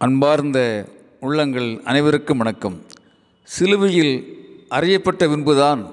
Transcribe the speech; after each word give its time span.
அன்பார்ந்த 0.00 0.88
உள்ளங்கள் 1.20 1.80
அனைவருக்கும் 1.84 2.38
வணக்கம். 2.38 2.82
சிலுவையில் 3.42 4.38
அறையப்பட்ட 4.70 5.28
பின்புதான் 5.28 5.90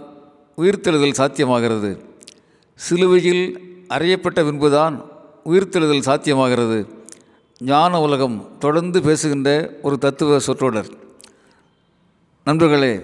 உயிர்த்தெழுதல் 0.57 1.13
சாத்தியமாகிறது. 1.17 1.99
சிலுவையில் 2.75 3.59
அறையப்பட்ட 3.89 4.43
பின்புதான் 4.43 5.05
உயிர்த்தெழுதல் 5.45 6.05
சாத்தியமாகிறது. 6.05 6.85
ஞான 7.59 8.01
உலகம் 8.01 8.47
தொடர்ந்து 8.59 9.01
பேசுகின்ற 9.01 9.73
ஒரு 9.81 9.97
தத்துவ 9.97 10.39
சொற்றொடர். 10.39 10.87
நண்பர்களே 12.43 13.01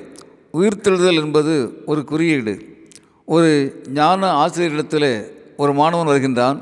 உயிர்த்தெழுதல் 0.54 1.24
என்பது 1.24 1.84
ஒரு 1.86 2.04
குறியீடு. 2.04 2.88
ஒரு 3.26 3.82
ஞான 3.94 4.48
ஆசிரியரிடத்தில் 4.48 5.32
ஒரு 5.58 5.74
மாணவன் 5.74 6.06
வருகின்றான். 6.06 6.62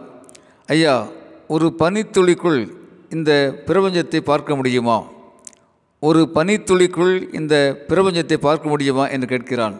ஐயா 0.67 1.07
ஒரு 1.47 1.75
பனித்துளிக்குள் 1.79 2.77
இந்த 3.09 3.61
பிரபஞ்சத்தை 3.65 4.19
பார்க்க 4.19 4.55
முடியுமா? 4.55 5.03
ஒரு 5.99 6.29
பனித்துளிக்குள் 6.35 7.35
இந்த 7.35 7.85
பிரபஞ்சத்தை 7.87 8.33
பார்க்க 8.33 8.69
முடியுமா 8.69 9.07
என்று 9.07 9.37
கேட்கிறான். 9.37 9.75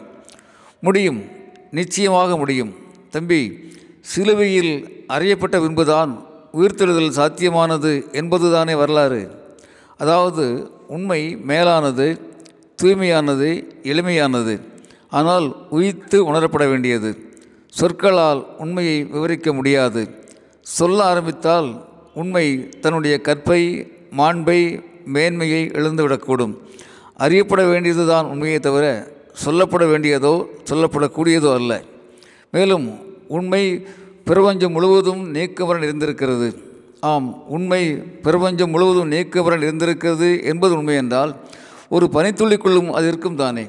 முடியும். 0.80 1.24
நிச்சயமாக 1.70 2.36
முடியும். 2.36 2.74
தம்பி 3.10 3.70
சிலுவையில் 4.00 5.04
அறியப்பட்ட 5.06 5.60
பின்புதான் 5.60 6.26
உயிர்த்தெழுதல் 6.54 7.10
சாத்தியமானது 7.10 8.12
என்பதுதானே 8.12 8.74
வரலாறு. 8.74 9.30
அதாவது 9.98 10.70
உண்மை 10.88 11.36
மேலானது 11.36 12.20
தூய்மையானது 12.82 13.64
எளிமையானது. 13.82 14.60
ஆனால் 15.10 15.66
உயிர்த்து 15.70 16.32
உணரப்பட 16.32 16.68
வேண்டியது. 16.68 17.32
சொற்களால் 17.68 18.56
உண்மையை 18.58 19.04
விவரிக்க 19.04 19.52
முடியாது. 19.52 20.24
சொல்ல 20.62 21.04
ஆரம்பித்தால் 21.04 21.89
உண்மை 22.14 22.68
தன்னுடைய 22.68 23.20
கற்பை 23.20 23.92
மாண்பை 24.16 24.82
மேன்மையை 25.04 25.66
இழந்துவிடக்கூடும். 25.66 26.54
அறியப்பட 27.16 27.64
வேண்டியதுதான் 27.64 28.26
உண்மையை 28.26 28.58
தவிர 28.58 29.12
சொல்லப்பட 29.44 29.84
வேண்டியதோ 29.86 30.46
சொல்லப்படக்கூடியதோ 30.70 31.54
அல்ல. 31.54 31.82
மேலும் 32.50 32.98
உண்மை 33.28 33.86
பிரபஞ்சம் 34.24 34.72
முழுவதும் 34.72 35.34
நீக்கமரன் 35.34 35.82
இருந்திருக்கிறது. 35.82 36.68
ஆம் 37.00 37.48
உண்மை 37.48 37.96
பிரபஞ்சம் 37.96 38.70
முழுவதும் 38.70 39.10
நீக்கமரன் 39.10 39.62
இருந்திருக்கிறது 39.62 40.44
என்பது 40.44 40.76
உண்மை 40.76 40.94
என்றால் 40.94 41.36
ஒரு 41.88 42.08
பனித்துளிக்குள்ளும் 42.12 42.90
அது 42.90 43.08
இருக்கும் 43.08 43.36
தானே. 43.36 43.66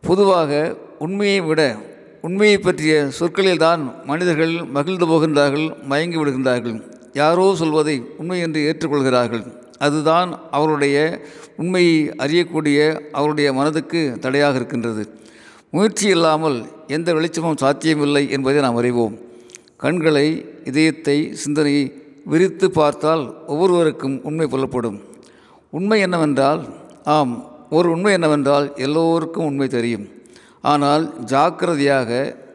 பொதுவாக 0.00 0.76
உண்மையை 0.98 1.40
விட 1.40 1.76
உண்மையை 2.22 2.58
பற்றிய 2.58 3.08
சொற்களில்தான் 3.20 4.04
மனிதர்கள் 4.04 4.64
மகிழ்ந்து 4.64 5.06
போகின்றார்கள் 5.06 5.84
மயங்கி 5.84 6.16
விடுகின்றார்கள். 6.16 6.95
யாரோ 7.20 7.44
சொல்வதை 7.60 7.96
உண்மை 8.20 8.38
என்று 8.46 8.60
ஏற்றுக்கொள்கிறார்கள். 8.68 9.44
அதுதான் 9.86 10.30
அவருடைய 10.56 10.96
உண்மையை 11.62 11.98
அறியக்கூடிய 12.24 12.78
அவருடைய 13.18 13.48
மனதுக்கு 13.58 14.00
தடையாக 14.24 14.58
இருக்கின்றது. 14.60 15.02
முயற்சி 15.74 16.06
இல்லாமல் 16.16 16.58
எந்த 16.96 17.08
வெளிச்சமும் 17.16 17.60
சாத்தியமில்லை 17.62 18.22
என்பதை 18.36 18.60
நாம் 18.66 18.80
அறிவோம். 18.82 19.14
கண்களை 19.82 20.26
இதயத்தை 20.70 21.16
சிந்தனையை 21.42 21.84
விரித்து 22.32 22.66
பார்த்தால் 22.78 23.24
ஒவ்வொருவருக்கும் 23.52 24.16
உண்மை 24.28 24.46
புலப்படும். 24.54 24.98
உண்மை 25.78 25.98
என்னவென்றால் 26.06 26.62
ஆம் 27.14 27.34
ஒரு 27.76 27.88
உண்மை 27.94 28.12
என்னவென்றால் 28.16 28.66
எல்லோருக்கும் 28.86 29.48
உண்மை 29.50 29.68
தெரியும். 29.76 30.06
ஆனால் 30.72 31.04
ஜாக்கிரதையாக 31.32 32.10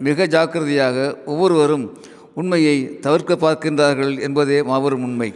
மிக 0.08 0.26
ஜாக்கிரதையாக 0.36 0.98
ஒவ்வொருவரும் 1.32 1.86
உண்மையை 2.34 3.00
தவிர்க்க 3.00 3.34
பார்க்கின்றார்கள் 3.36 4.22
என்பதே 4.22 4.64
மாபெரும் 4.64 5.04
உண்மை. 5.04 5.34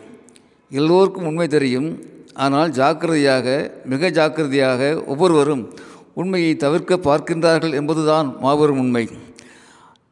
எல்லோருக்கும் 0.70 1.26
உண்மை 1.26 1.48
தெரியும். 1.48 1.90
ஆனால் 2.34 2.70
ஜாக்கிரதையாக 2.70 3.48
மிக 3.86 4.10
ஜாக்கிரதையாக 4.10 5.04
ஒவ்வொருவரும் 5.06 5.74
உண்மையை 6.14 6.56
தவிர்க்க 6.56 6.96
பார்க்கின்றார்கள் 6.96 7.74
என்பதுதான் 7.74 8.38
மாபெரும் 8.40 8.80
உண்மை. 8.80 9.10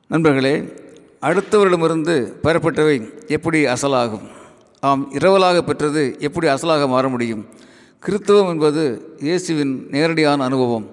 நண்பர்களே 0.07 0.55
அடுத்தவரிடமிருந்து 1.21 2.15
பெறப்பட்டவை 2.43 2.97
எப்படி 3.27 3.65
அசலாகும்? 3.65 4.25
ஆம் 4.79 5.11
இரவலாக 5.11 5.61
பெற்றது 5.61 6.15
எப்படி 6.19 6.47
அசலாக 6.47 6.87
மாற 6.87 7.07
முடியும்? 7.07 7.45
கிறித்தவம் 8.03 8.49
என்பது 8.49 9.15
இயேசுவின் 9.19 9.87
நேரடியான 9.91 10.43
அனுபவம். 10.43 10.85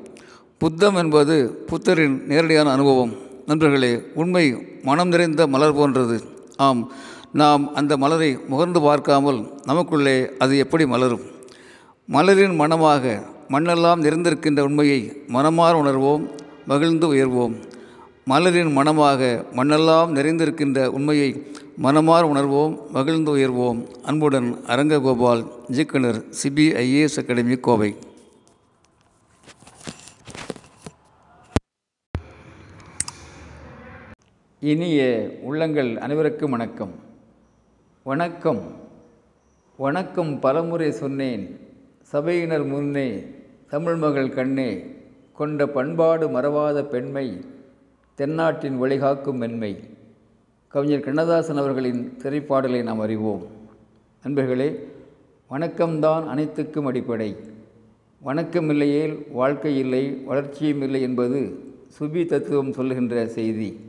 புத்தம் 0.58 0.96
என்பது 0.96 1.64
புத்தரின் 1.66 2.26
நேரடியான 2.26 2.70
அனுபவம். 2.70 3.12
நண்பர்களே 3.50 4.02
உண்மை 4.14 4.42
மனம் 4.82 5.08
நிறைந்த 5.08 5.46
மலர் 5.46 5.74
போன்றது. 5.74 6.16
ஆம் 6.56 6.92
நாம் 7.32 7.74
அந்த 7.74 7.96
மலரை 7.96 8.38
முகர்ந்து 8.50 8.80
பார்க்காமல் 8.80 9.40
நமக்குள்ளே 9.64 10.36
அது 10.38 10.58
எப்படி 10.58 10.86
மலரும்? 10.86 11.20
மலரின் 12.12 12.54
மனமாக 12.54 13.22
மண்ணெல்லாம் 13.48 14.02
நிறைந்திருக்கின்ற 14.06 14.60
உண்மையை 14.60 15.00
மனமாற 15.28 15.72
உணர்வோம் 15.82 16.28
மகிழ்ந்து 16.66 17.08
உயர்வோம். 17.14 17.54
மலரின் 18.30 18.72
மனமாக 18.72 19.44
மண்ணெல்லாம் 19.52 20.12
நிறைந்திருக்கின்ற 20.18 20.86
உண்மையை 20.86 21.30
மனமாற 21.82 22.22
உணர்வோம் 22.32 22.76
மகிழ்ந்து 22.92 23.36
உயர்வோம். 23.36 23.80
அன்புடன் 24.02 24.50
அரங்ககோபால் 24.66 25.44
இயக்குனர் 25.68 26.24
சிபிஐஏஎஸ் 26.42 27.18
அகாடமி 27.18 27.56
கோவை. 27.56 27.96
இனிய 34.62 35.30
உள்ளங்கள் 35.42 35.98
அனைவருக்கும் 35.98 36.50
வணக்கம். 36.50 36.90
வணக்கம். 38.02 38.60
வணக்கம் 39.76 40.40
பலமுறை 40.40 40.92
சொன்னேன். 40.92 41.60
சபையினர் 42.02 42.64
முன்னே 42.64 43.24
தமிழ் 43.68 43.96
மகள் 43.96 44.30
கண்ணே 44.30 44.84
கொண்ட 45.32 45.66
பண்பாடு 45.66 46.28
மறவாத 46.28 46.84
பெண்மை 46.84 47.40
தென்னாட்டின் 48.14 48.82
வழிகாக்கும் 48.82 49.36
மென்மை. 49.36 49.76
கவிஞர் 50.68 51.00
கண்ணதாசன் 51.00 51.56
அவர்களின் 51.56 52.16
திரைப்பாடலை 52.16 52.82
நாம் 52.82 53.00
அறிவோம். 53.00 53.46
நண்பர்களே 54.22 54.88
வணக்கம்தான் 55.50 56.26
அனைத்துக்கும் 56.26 56.86
அடிப்படை. 56.86 57.36
வணக்கம் 58.20 58.70
இல்லையேல் 58.70 59.26
வாழ்க்கை 59.32 59.78
இல்லை 59.78 60.22
வளர்ச்சியும் 60.24 60.82
இல்லை 60.82 61.02
என்பது 61.02 61.58
சுபி 62.00 62.26
தத்துவம் 62.26 62.72
சொல்லுகின்ற 62.72 63.26
செய்தி. 63.26 63.88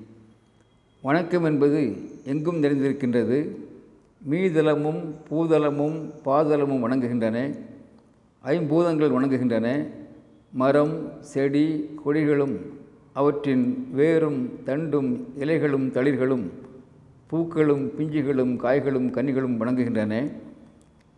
வணக்கம் 1.03 1.44
என்பது 1.44 1.95
எங்கும் 2.25 2.63
நிறைந்திருக்கின்றது. 2.63 3.56
மீதளமும் 4.29 5.16
பூதளமும் 5.29 6.12
பாதளமும் 6.25 6.84
வணங்குகின்றன. 6.84 7.56
ஐம்பூதங்கள் 8.44 9.11
வணங்குகின்றன. 9.11 9.88
மரம் 10.51 11.11
செடி 11.19 11.90
கொடிகளும் 12.06 12.57
அவற்றின் 13.13 13.88
வேரும் 13.91 14.50
தண்டும் 14.66 15.23
இலைகளும் 15.40 15.91
தளிர்களும் 15.91 16.44
பூக்களும் 17.28 17.88
பிஞ்சுகளும் 17.88 18.56
காய்களும் 18.56 19.11
கனிகளும் 19.11 19.59
வணங்குகின்றன. 19.59 20.31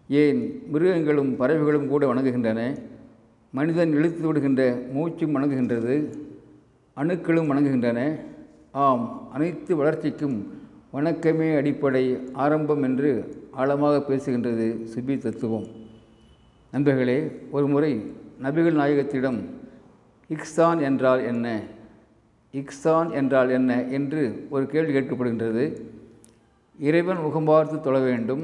ஏன்? 0.10 0.64
மிருகங்களும் 0.72 1.36
பறவைகளும் 1.36 1.88
கூட 1.88 2.14
வணங்குகின்றன. 2.14 2.78
மனிதன் 3.52 3.92
இழுத்து 3.92 4.28
விடுகின்ற 4.28 4.82
மூச்சும் 4.92 5.36
வணங்குகின்றது. 5.36 6.14
அணுக்களும் 6.98 7.50
வணங்குகின்றன. 7.52 8.32
ஆம் 8.82 9.04
அனைத்து 9.34 9.72
வளர்ச்சிக்கும் 9.80 10.38
வணக்கமே 10.94 11.48
அடிப்படை 11.58 12.02
ஆரம்பம் 12.44 12.84
என்று 12.88 13.10
ஆழமாக 13.62 13.96
பேசுகின்றது 14.08 14.68
சுபி 14.92 15.16
தத்துவம். 15.26 15.68
நண்பர்களே 16.74 17.18
ஒரு 17.56 17.68
முறை 17.68 17.92
நபிகள் 18.46 18.80
நாயகத்திடம் 18.80 19.38
இக்ஸான் 20.30 20.80
என்றால் 20.90 21.22
என்ன? 21.32 21.48
இக்ஸான் 22.54 23.10
என்றால் 23.20 23.52
என்ன 23.58 23.72
என்று 23.98 24.22
ஒரு 24.50 24.66
கேள்வி 24.72 24.94
கேட்கப்படுகின்றது. 24.96 25.66
இறைவன் 26.80 27.24
முகம் 27.26 27.50
பார்த்து 27.52 27.78
தொழ 27.80 28.00
வேண்டும். 28.00 28.44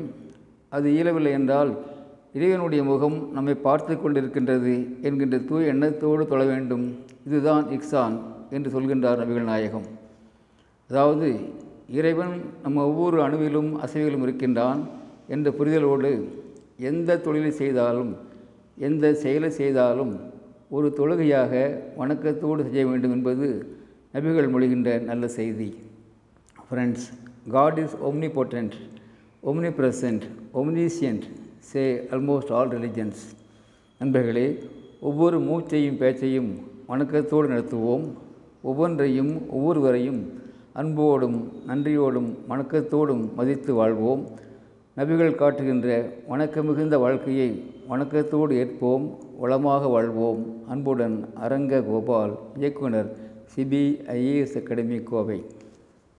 அது 0.69 0.87
இயலவில்லை 0.95 1.31
என்றால் 1.39 1.71
இறைவனுடைய 2.33 2.83
முகம் 2.83 3.17
நம்மை 3.37 3.55
பார்த்து 3.67 3.95
கொண்டிருக்கின்றது 3.95 4.75
என்கின்ற 5.07 5.39
தூய 5.51 5.73
எண்ணத்தோடு 5.73 6.25
தொழ 6.33 6.43
வேண்டும். 6.43 6.85
இதுதான் 7.29 7.65
இக்ஸான் 7.77 8.17
என்று 8.57 8.71
சொல்கின்றார் 8.75 9.21
நபிகள் 9.23 9.51
நாயகம். 9.53 9.87
அதாவது 10.89 11.27
இறைவன் 11.97 12.35
நம்ம 12.63 12.85
ஒவ்வொரு 12.85 13.17
அணுவிலும் 13.25 13.71
அசைவிலும் 13.85 14.23
இருக்கின்றான் 14.25 14.79
என்ற 15.27 15.51
புரிதலோடு 15.51 16.11
எந்த 16.89 17.17
தொழிலை 17.17 17.51
செய்தாலும் 17.51 18.11
எந்த 18.77 19.13
செயலை 19.13 19.49
செய்தாலும் 19.49 20.13
ஒரு 20.69 20.87
தொழுகையாக 20.97 21.51
வணக்கத்தோடு 21.97 22.61
செய்ய 22.69 22.87
வேண்டும் 22.87 23.11
என்பது 23.11 23.47
நபிகள் 24.13 24.49
மொழிகின்ற 24.53 24.89
நல்ல 25.01 25.27
செய்தி. 25.27 25.69
Friends 26.69 27.05
God 27.49 27.77
is 27.77 27.95
omnipotent 28.37 28.75
omnipresent 29.79 30.25
omniscient 30.53 31.25
say 31.69 31.83
almost 32.11 32.51
all 32.51 32.69
religions 32.69 33.21
நண்பர்களே 34.01 34.47
ஒவ்வொரு 34.99 35.39
மூச்சையும் 35.39 35.97
பேச்சையும் 35.97 36.51
வணக்கத்தோடு 36.87 37.47
நடத்துவோம். 37.53 38.05
ஒவ்வொன்றையும் 38.61 39.33
ஒவ்வொருவரையும் 39.49 40.21
அன்போடும் 40.73 41.51
நன்றியோடும் 41.67 42.35
வணக்கத்தோடும் 42.49 43.33
மதித்து 43.35 43.73
வாழ்வோம். 43.73 44.27
நபிகள் 44.97 45.35
காட்டுகின்ற 45.35 46.09
வணக்க 46.29 46.63
மிகுந்த 46.63 46.97
வாழ்க்கையை 46.97 47.63
வணக்கத்தோடு 47.89 48.53
ஏற்போம். 48.63 49.17
வளமாக 49.39 49.87
வாழ்வோம். 49.87 50.63
அன்புடன் 50.67 51.29
அரங்க 51.33 51.81
கோபால் 51.81 52.37
இயக்குனர் 52.55 53.17
சிபிஐஏஎஸ் 53.55 54.63
அகாடமி 54.63 54.99
கோவை. 55.03 55.45